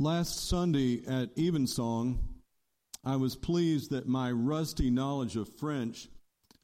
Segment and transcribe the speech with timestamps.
[0.00, 2.20] Last Sunday at Evensong,
[3.04, 6.08] I was pleased that my rusty knowledge of French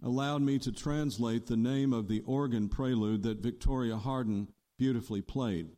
[0.00, 5.70] allowed me to translate the name of the organ prelude that Victoria Harden beautifully played.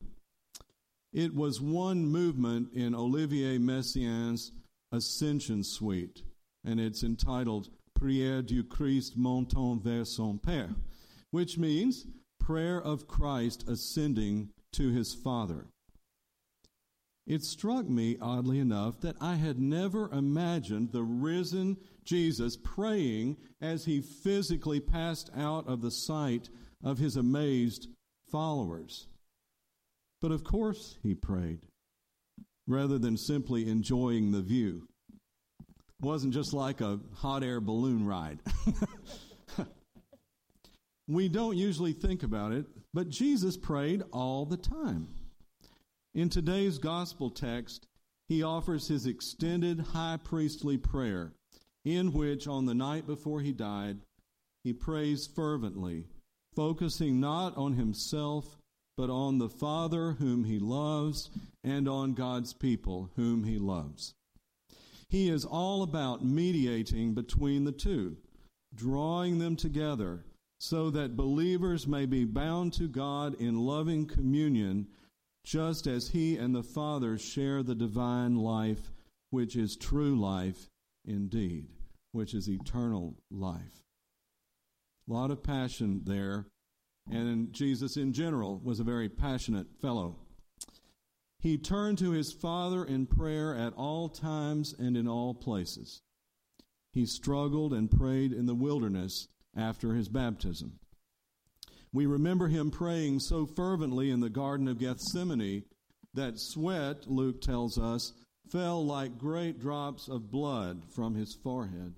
[1.14, 4.52] It was one movement in Olivier Messiaen's
[4.92, 6.24] Ascension Suite,
[6.62, 10.74] and it's entitled Prière du Christ montant vers son Père,
[11.30, 12.06] which means
[12.38, 15.68] prayer of Christ ascending to his Father.
[17.26, 23.84] It struck me, oddly enough, that I had never imagined the risen Jesus praying as
[23.84, 26.48] he physically passed out of the sight
[26.84, 27.88] of his amazed
[28.30, 29.08] followers.
[30.20, 31.58] But of course he prayed,
[32.68, 34.86] rather than simply enjoying the view.
[35.58, 38.38] It wasn't just like a hot air balloon ride.
[41.08, 45.08] we don't usually think about it, but Jesus prayed all the time.
[46.16, 47.86] In today's gospel text,
[48.26, 51.34] he offers his extended high priestly prayer,
[51.84, 53.98] in which, on the night before he died,
[54.64, 56.06] he prays fervently,
[56.54, 58.56] focusing not on himself,
[58.96, 61.28] but on the Father whom he loves
[61.62, 64.14] and on God's people whom he loves.
[65.10, 68.16] He is all about mediating between the two,
[68.74, 70.24] drawing them together
[70.58, 74.86] so that believers may be bound to God in loving communion
[75.46, 78.90] just as he and the Father share the divine life,
[79.30, 80.68] which is true life
[81.04, 81.68] indeed,
[82.10, 83.84] which is eternal life.
[85.08, 86.46] A lot of passion there,
[87.08, 90.16] and Jesus in general was a very passionate fellow.
[91.38, 96.02] He turned to his Father in prayer at all times and in all places.
[96.92, 100.80] He struggled and prayed in the wilderness after his baptism.
[101.96, 105.64] We remember him praying so fervently in the Garden of Gethsemane
[106.12, 108.12] that sweat, Luke tells us,
[108.50, 111.94] fell like great drops of blood from his forehead.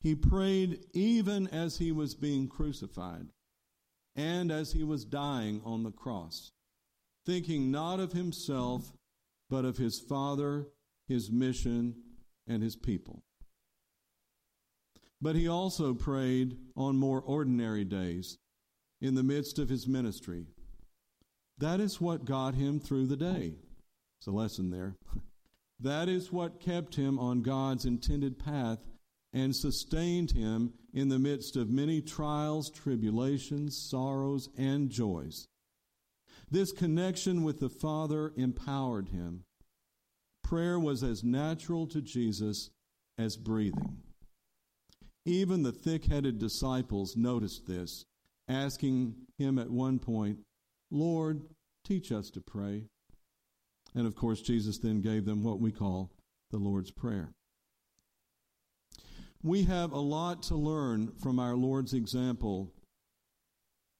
[0.00, 3.26] He prayed even as he was being crucified
[4.14, 6.52] and as he was dying on the cross,
[7.26, 8.92] thinking not of himself,
[9.50, 10.68] but of his Father,
[11.08, 11.96] his mission,
[12.46, 13.24] and his people.
[15.20, 18.38] But he also prayed on more ordinary days
[19.00, 20.46] in the midst of his ministry.
[21.58, 23.54] That is what got him through the day.
[24.20, 24.96] It's a lesson there.
[25.80, 28.86] that is what kept him on God's intended path
[29.32, 35.46] and sustained him in the midst of many trials, tribulations, sorrows, and joys.
[36.50, 39.44] This connection with the Father empowered him.
[40.42, 42.70] Prayer was as natural to Jesus
[43.18, 43.98] as breathing.
[45.26, 48.06] Even the thick headed disciples noticed this
[48.48, 50.38] asking him at one point,
[50.90, 51.42] Lord,
[51.84, 52.84] teach us to pray.
[53.94, 56.10] And of course, Jesus then gave them what we call
[56.50, 57.30] the Lord's Prayer.
[59.42, 62.72] We have a lot to learn from our Lord's example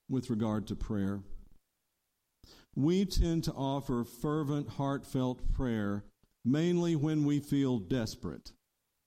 [0.08, 1.20] with regard to prayer.
[2.74, 6.04] We tend to offer fervent, heartfelt prayer
[6.44, 8.52] mainly when we feel desperate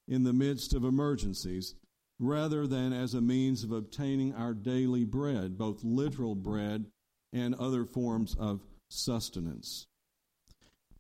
[0.08, 1.76] in the midst of emergencies
[2.22, 6.86] rather than as a means of obtaining our daily bread, both literal bread
[7.34, 9.88] and other forms of sustenance.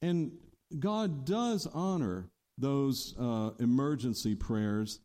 [0.01, 0.31] And
[0.79, 4.99] God does honor those uh, emergency prayers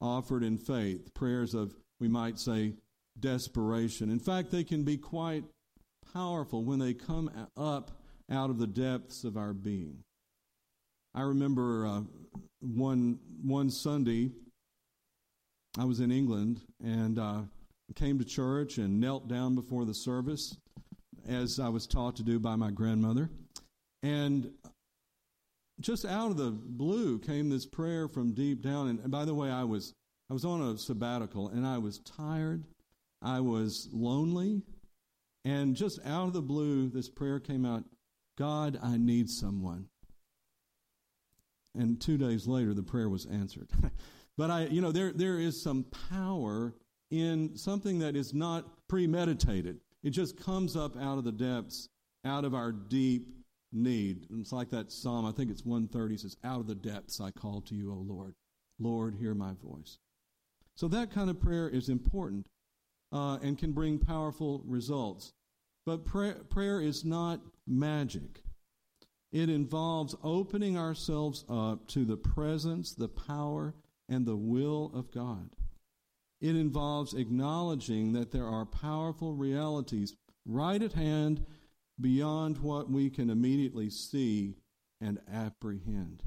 [0.00, 2.74] offered in faith, prayers of, we might say,
[3.18, 4.10] desperation.
[4.10, 5.44] In fact, they can be quite
[6.12, 7.92] powerful when they come up
[8.30, 10.04] out of the depths of our being.
[11.14, 12.00] I remember uh,
[12.60, 14.30] one one Sunday
[15.78, 17.40] I was in England and uh,
[17.94, 20.56] came to church and knelt down before the service
[21.28, 23.30] as I was taught to do by my grandmother.
[24.02, 24.50] And
[25.80, 28.88] just out of the blue came this prayer from deep down.
[28.88, 29.94] And, by the way, I was
[30.30, 32.64] I was on a sabbatical and I was tired.
[33.20, 34.62] I was lonely.
[35.44, 37.84] And just out of the blue, this prayer came out
[38.38, 39.86] God, I need someone.
[41.74, 43.68] And two days later, the prayer was answered.
[44.36, 46.74] But I, you know, there, there is some power
[47.10, 49.80] in something that is not premeditated.
[50.02, 51.88] It just comes up out of the depths,
[52.24, 53.28] out of our deep
[53.72, 54.26] need.
[54.30, 57.30] And it's like that psalm, I think it's 130, says, Out of the depths I
[57.30, 58.34] call to you, O Lord.
[58.78, 59.98] Lord, hear my voice.
[60.74, 62.46] So that kind of prayer is important
[63.12, 65.32] uh, and can bring powerful results.
[65.84, 68.42] But prayer, prayer is not magic.
[69.30, 73.74] It involves opening ourselves up to the presence, the power,
[74.12, 75.48] and the will of God.
[76.38, 80.14] It involves acknowledging that there are powerful realities
[80.44, 81.46] right at hand
[81.98, 84.56] beyond what we can immediately see
[85.00, 86.22] and apprehend.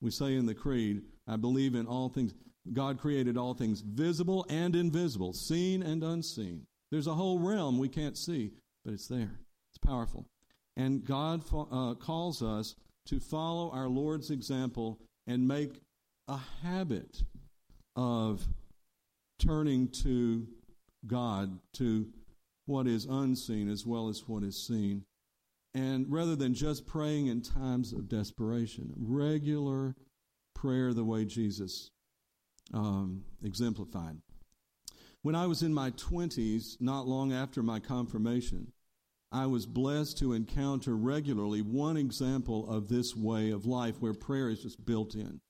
[0.00, 2.32] We say in the Creed, I believe in all things.
[2.72, 6.66] God created all things visible and invisible, seen and unseen.
[6.92, 8.52] There's a whole realm we can't see,
[8.84, 9.40] but it's there.
[9.70, 10.28] It's powerful.
[10.76, 12.76] And God uh, calls us
[13.06, 15.80] to follow our Lord's example and make
[16.28, 17.22] a habit
[17.96, 18.46] of
[19.38, 20.46] turning to
[21.06, 22.06] God, to
[22.66, 25.04] what is unseen as well as what is seen.
[25.74, 29.96] And rather than just praying in times of desperation, regular
[30.54, 31.90] prayer the way Jesus
[32.72, 34.18] um, exemplified.
[35.22, 38.72] When I was in my 20s, not long after my confirmation,
[39.30, 44.50] I was blessed to encounter regularly one example of this way of life where prayer
[44.50, 45.40] is just built in.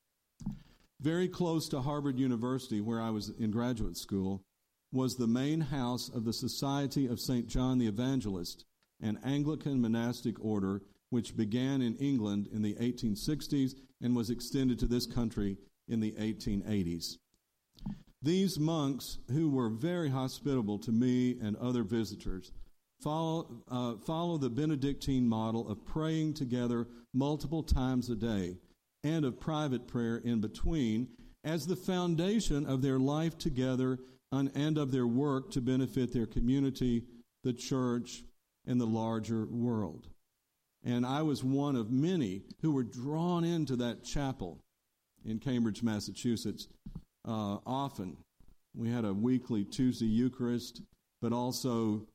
[1.03, 4.45] Very close to Harvard University, where I was in graduate school,
[4.93, 7.49] was the main house of the Society of St.
[7.49, 8.65] John the Evangelist,
[9.01, 14.87] an Anglican monastic order which began in England in the 1860s and was extended to
[14.87, 15.57] this country
[15.89, 17.17] in the 1880s.
[18.23, 22.53] These monks, who were very hospitable to me and other visitors,
[23.03, 28.59] follow, uh, follow the Benedictine model of praying together multiple times a day
[29.05, 31.09] and of private prayer in between
[31.45, 33.99] as the foundation of their life together
[34.31, 37.03] and of their work to benefit their community,
[37.45, 38.25] the church,
[38.67, 40.09] and the larger world.
[40.85, 44.59] And I was one of many who were drawn into that chapel
[45.25, 46.69] in Cambridge, Massachusetts,
[47.27, 48.17] uh, often.
[48.75, 50.81] We had a weekly Tuesday Eucharist,
[51.21, 52.07] but also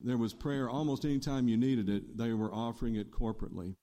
[0.00, 3.76] there was prayer almost any time you needed it, they were offering it corporately.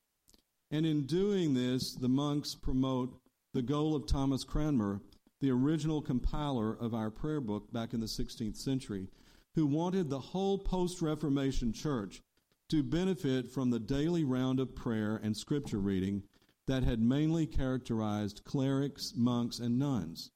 [0.71, 3.19] And in doing this, the monks promote
[3.53, 5.01] the goal of Thomas Cranmer,
[5.41, 9.07] the original compiler of our prayer book back in the 16th century,
[9.55, 12.21] who wanted the whole post Reformation church
[12.69, 16.21] to benefit from the daily round of prayer and scripture reading
[16.67, 20.29] that had mainly characterized clerics, monks, and nuns.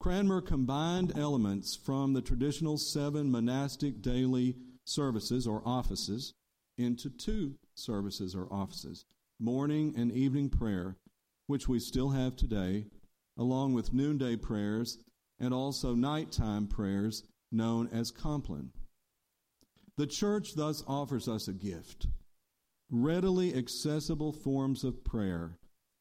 [0.00, 6.32] Cranmer combined elements from the traditional seven monastic daily services or offices
[6.78, 9.04] into two services or offices
[9.40, 10.96] morning and evening prayer,
[11.46, 12.86] which we still have today,
[13.36, 14.98] along with noonday prayers
[15.40, 18.70] and also nighttime prayers known as Compline.
[19.96, 22.06] The church thus offers us a gift
[22.90, 25.56] readily accessible forms of prayer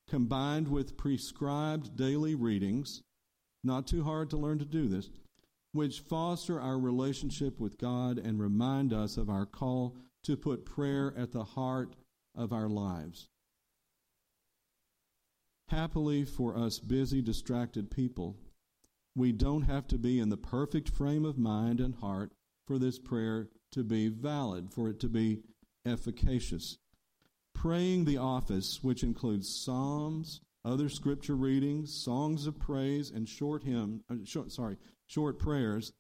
[0.10, 3.02] combined with prescribed daily readings,
[3.64, 5.10] not too hard to learn to do this,
[5.72, 11.14] which foster our relationship with God and remind us of our call to put prayer
[11.18, 11.96] at the heart
[12.36, 13.30] of our lives.
[15.70, 18.36] Happily for us busy, distracted people,
[19.16, 22.32] we don't have to be in the perfect frame of mind and heart
[22.66, 25.42] for this prayer to be valid, for it to be
[25.86, 26.78] efficacious.
[27.54, 34.04] Praying the office, which includes psalms, other scripture readings, songs of praise, and short hymn,
[34.10, 34.78] uh, short, sorry,
[35.08, 35.92] short prayers,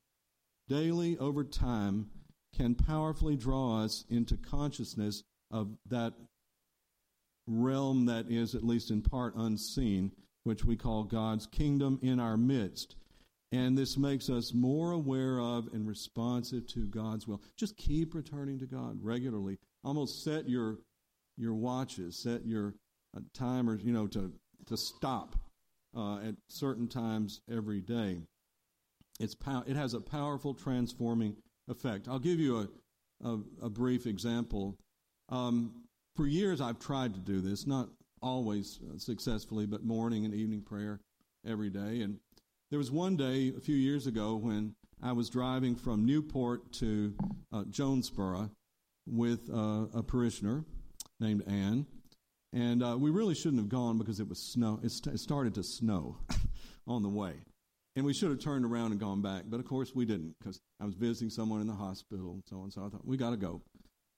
[0.67, 2.09] daily over time,
[2.55, 6.13] can powerfully draw us into consciousness of that
[7.47, 10.11] realm that is, at least in part, unseen,
[10.43, 12.95] which we call God's kingdom in our midst.
[13.51, 17.41] And this makes us more aware of and responsive to God's will.
[17.57, 19.57] Just keep returning to God regularly.
[19.83, 20.77] Almost set your
[21.37, 22.75] your watches, set your
[23.15, 24.31] uh, timers, you know, to
[24.67, 25.35] to stop
[25.95, 28.21] uh, at certain times every day.
[29.19, 31.35] It's pow- it has a powerful transforming
[31.71, 32.07] effect.
[32.07, 32.67] I'll give you a
[33.23, 34.77] a, a brief example.
[35.29, 35.71] Um,
[36.15, 37.89] for years, I've tried to do this, not
[38.21, 40.99] always successfully, but morning and evening prayer
[41.45, 42.19] every day, and
[42.69, 47.13] there was one day a few years ago when I was driving from Newport to
[47.51, 48.51] uh, Jonesboro
[49.07, 50.63] with uh, a parishioner
[51.19, 51.87] named Ann,
[52.53, 54.79] and uh, we really shouldn't have gone because it was snow.
[54.83, 56.17] It, st- it started to snow
[56.87, 57.33] on the way,
[57.95, 59.43] and we should have turned around and gone back.
[59.47, 62.57] But of course, we didn't because I was visiting someone in the hospital and so
[62.57, 62.71] on.
[62.71, 63.61] So I thought we got to go.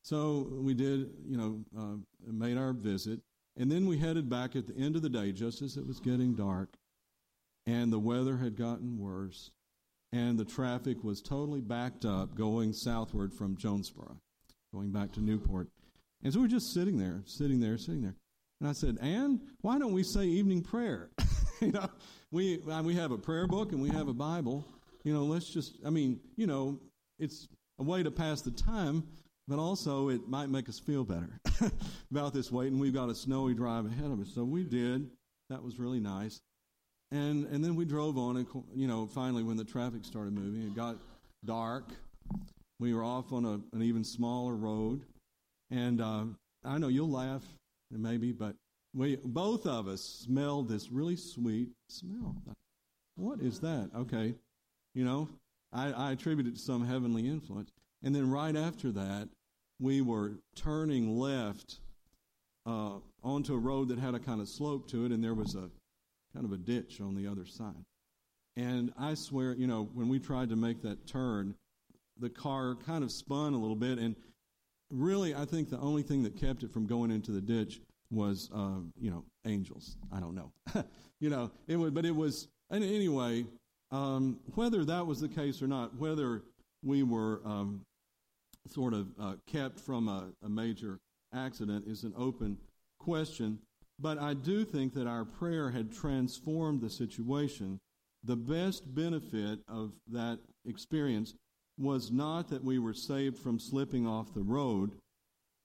[0.04, 3.22] So we did, you know, uh, made our visit,
[3.58, 6.00] and then we headed back at the end of the day, just as it was
[6.00, 6.76] getting dark
[7.66, 9.52] and the weather had gotten worse,
[10.12, 14.18] and the traffic was totally backed up going southward from Jonesboro,
[14.74, 15.70] going back to Newport.
[16.24, 18.16] And so we are just sitting there, sitting there, sitting there.
[18.60, 21.10] And I said, Ann, why don't we say evening prayer?
[21.62, 21.90] you know,
[22.34, 24.66] we, uh, we have a prayer book and we have a Bible.
[25.04, 26.80] You know, let's just, I mean, you know,
[27.20, 27.48] it's
[27.80, 29.04] a way to pass the time,
[29.48, 31.40] but also it might make us feel better
[32.12, 32.72] about this wait.
[32.72, 34.30] And we've got a snowy drive ahead of us.
[34.34, 35.08] So we did.
[35.52, 36.42] That was really nice.
[37.12, 40.64] And, and then we drove on, and, you know, finally when the traffic started moving,
[40.64, 40.98] it got
[41.46, 41.92] dark.
[42.80, 45.02] We were off on a, an even smaller road.
[45.70, 46.24] And uh,
[46.66, 47.44] I know you'll laugh
[47.92, 48.56] maybe, but
[48.94, 52.36] we both of us smelled this really sweet smell.
[53.16, 53.90] What is that?
[53.96, 54.36] Okay,
[54.94, 55.30] you know,
[55.72, 57.72] I, I attribute it to some heavenly influence.
[58.04, 59.30] And then right after that,
[59.80, 61.80] we were turning left
[62.66, 65.56] uh, onto a road that had a kind of slope to it, and there was
[65.56, 65.70] a
[66.34, 67.86] kind of a ditch on the other side.
[68.56, 71.56] And I swear, you know, when we tried to make that turn,
[72.20, 74.16] the car kind of spun a little bit, and
[74.92, 77.82] really, I think the only thing that kept it from going into the ditch
[78.12, 79.98] was, uh, you know, angels.
[80.12, 80.52] I don't know,
[81.20, 82.48] you know, it was, but it was.
[82.70, 83.46] And anyway,
[83.92, 86.44] um, whether that was the case or not, whether
[86.84, 87.82] we were um,
[88.68, 91.00] sort of uh, kept from a, a major
[91.34, 92.58] accident is an open
[93.00, 93.60] question.
[94.00, 97.80] But I do think that our prayer had transformed the situation.
[98.24, 101.36] The best benefit of that experience
[101.78, 104.92] was not that we were saved from slipping off the road,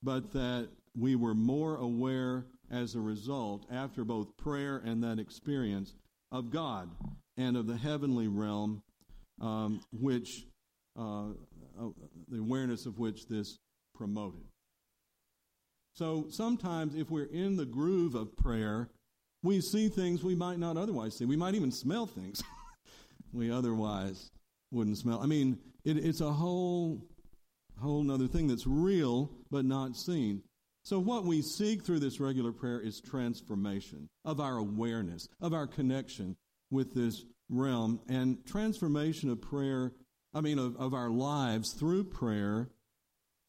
[0.03, 0.69] but that
[0.99, 5.95] we were more aware as a result, after both prayer and that experience,
[6.31, 6.91] of God
[7.37, 8.83] and of the heavenly realm,
[9.41, 10.47] um, which
[10.99, 11.29] uh,
[11.81, 11.89] uh,
[12.29, 13.59] the awareness of which this
[13.95, 14.43] promoted.
[15.95, 18.91] So sometimes, if we're in the groove of prayer,
[19.43, 21.25] we see things we might not otherwise see.
[21.25, 22.43] We might even smell things
[23.33, 24.31] we otherwise
[24.71, 25.21] wouldn't smell.
[25.23, 27.01] I mean, it, it's a whole
[27.81, 30.43] whole other thing that's real but not seen.
[30.89, 35.67] So, what we seek through this regular prayer is transformation of our awareness, of our
[35.67, 36.35] connection
[36.71, 39.93] with this realm, and transformation of prayer,
[40.33, 42.71] I mean, of, of our lives through prayer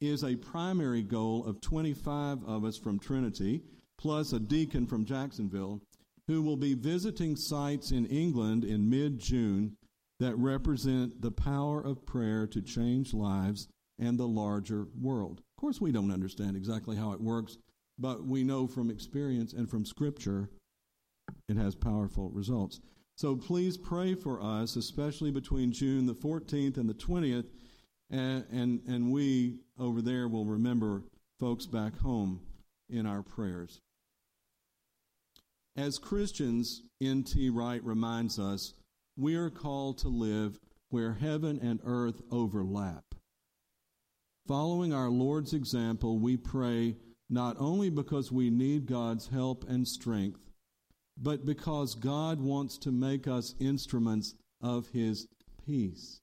[0.01, 3.62] is a primary goal of 25 of us from Trinity,
[3.98, 5.79] plus a deacon from Jacksonville,
[6.27, 9.77] who will be visiting sites in England in mid June
[10.19, 15.41] that represent the power of prayer to change lives and the larger world.
[15.60, 17.58] Of course, we don't understand exactly how it works,
[17.98, 20.50] but we know from experience and from Scripture
[21.50, 22.80] it has powerful results.
[23.18, 27.48] So please pray for us, especially between June the 14th and the 20th,
[28.10, 31.04] and, and, and we over there will remember
[31.42, 32.39] folks back home
[32.89, 33.82] in our prayers.
[35.75, 37.50] As Christians, N.T.
[37.50, 38.75] Wright reminds us,
[39.18, 43.09] we are called to live where heaven and earth overlap.
[44.50, 46.96] Following our Lord's example, we pray
[47.29, 50.39] not only because we need God's help and strength,
[51.15, 55.27] but because God wants to make us instruments of His
[55.68, 56.20] peace.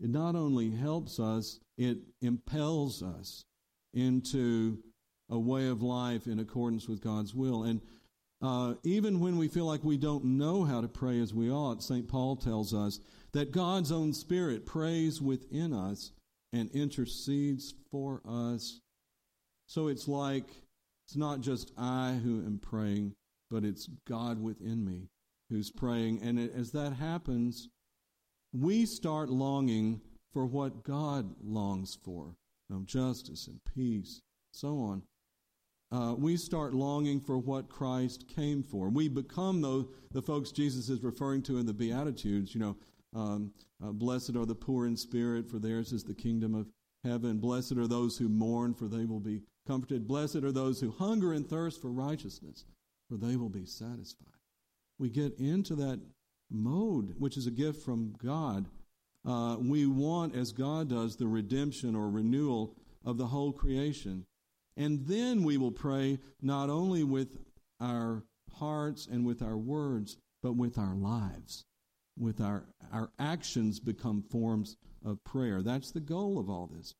[0.00, 3.44] It not only helps us, it impels us
[3.92, 4.78] into
[5.30, 7.62] a way of life in accordance with God's will.
[7.62, 7.80] And
[8.42, 11.80] uh, even when we feel like we don't know how to pray as we ought,
[11.80, 12.08] St.
[12.08, 12.98] Paul tells us
[13.30, 16.10] that God's own Spirit prays within us
[16.54, 18.80] and intercedes for us.
[19.66, 20.46] So it's like
[21.06, 23.14] it's not just I who am praying,
[23.50, 25.08] but it's God within me
[25.50, 26.22] who's praying.
[26.22, 27.68] And as that happens,
[28.52, 30.00] we start longing
[30.32, 32.36] for what God longs for
[32.68, 35.02] you know, justice and peace, so on.
[35.92, 38.88] Uh, we start longing for what Christ came for.
[38.88, 42.76] We become the, the folks Jesus is referring to in the Beatitudes, you know,
[43.14, 43.52] um,
[43.82, 46.66] uh, blessed are the poor in spirit, for theirs is the kingdom of
[47.04, 47.38] heaven.
[47.38, 50.08] Blessed are those who mourn, for they will be comforted.
[50.08, 52.64] Blessed are those who hunger and thirst for righteousness,
[53.08, 54.28] for they will be satisfied.
[54.98, 56.00] We get into that
[56.50, 58.66] mode, which is a gift from God.
[59.24, 64.24] Uh, we want, as God does, the redemption or renewal of the whole creation.
[64.76, 67.38] And then we will pray not only with
[67.80, 68.24] our
[68.58, 71.64] hearts and with our words, but with our lives
[72.18, 75.62] with our, our actions become forms of prayer.
[75.62, 76.94] That's the goal of all this.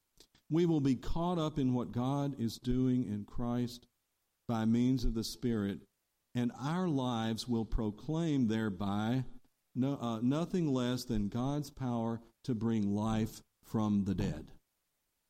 [0.51, 3.87] We will be caught up in what God is doing in Christ
[4.47, 5.81] by means of the Spirit,
[6.35, 9.25] and our lives will proclaim thereby
[9.75, 14.47] no, uh, nothing less than God's power to bring life from the dead.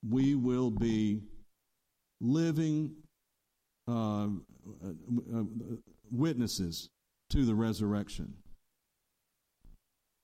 [0.07, 1.23] We will be
[2.21, 2.97] living
[3.89, 4.29] uh, uh,
[5.35, 5.43] uh
[6.11, 6.91] witnesses
[7.31, 8.35] to the resurrection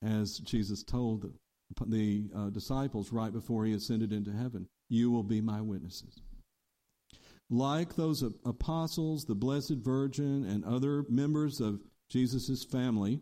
[0.02, 5.22] as Jesus told the, the uh, disciples right before he ascended into heaven, You will
[5.22, 6.20] be my witnesses.
[7.48, 13.20] Like those apostles, the Blessed Virgin, and other members of Jesus' family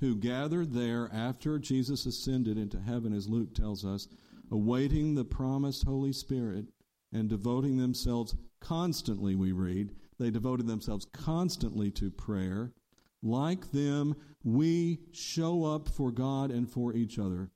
[0.00, 4.08] who gathered there after Jesus ascended into heaven, as Luke tells us,
[4.50, 6.66] awaiting the promised Holy Spirit
[7.12, 12.72] and devoting themselves constantly, we read, they devoted themselves constantly to prayer
[13.22, 17.50] like them, we show up for God and for each other.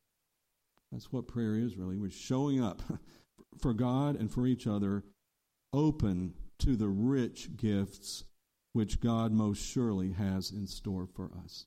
[0.92, 1.96] That's what prayer is, really.
[1.96, 2.82] We're showing up
[3.58, 5.04] for God and for each other,
[5.72, 8.24] open to the rich gifts
[8.72, 11.66] which God most surely has in store for us.